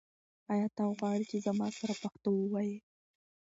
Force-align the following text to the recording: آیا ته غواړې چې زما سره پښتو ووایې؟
آیا 0.53 0.67
ته 0.75 0.83
غواړې 0.99 1.25
چې 1.31 1.37
زما 1.45 1.67
سره 1.79 1.93
پښتو 2.01 2.29
ووایې؟ 2.37 2.77